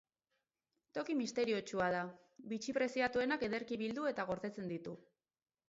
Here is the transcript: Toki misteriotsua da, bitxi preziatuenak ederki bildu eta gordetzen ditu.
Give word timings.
Toki 0.97 1.15
misteriotsua 1.19 1.91
da, 1.97 1.99
bitxi 2.55 2.75
preziatuenak 2.79 3.47
ederki 3.51 3.81
bildu 3.85 4.11
eta 4.17 4.29
gordetzen 4.33 4.77
ditu. 4.77 4.99